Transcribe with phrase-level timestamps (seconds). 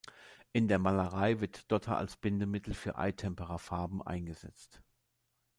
[0.51, 4.81] In der Malerei wird Dotter als Bindemittel für Eitempera-Farben eingesetzt.